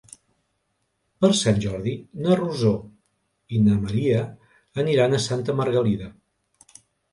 [1.25, 1.93] Per Sant Jordi
[2.23, 2.73] na Rosó
[3.59, 4.25] i na Maria
[4.87, 6.11] aniran a Santa Margalida.